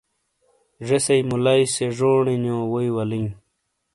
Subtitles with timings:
[0.87, 3.27] زیسئی مُلائی سے جونڈی نیو ووئی ولیں